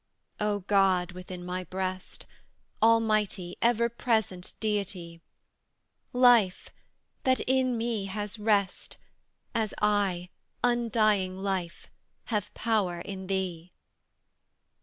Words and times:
O 0.39 0.61
God 0.61 1.11
within 1.11 1.45
my 1.45 1.63
breast, 1.63 2.25
Almighty, 2.81 3.55
ever 3.61 3.87
present 3.87 4.55
Deity! 4.59 5.21
Life 6.11 6.71
that 7.23 7.39
in 7.41 7.77
me 7.77 8.05
has 8.05 8.39
rest, 8.39 8.97
As 9.53 9.75
I 9.79 10.29
undying 10.63 11.37
Life 11.37 11.91
have 12.33 12.51
power 12.55 12.99
in 13.01 13.27
thee! 13.27 13.73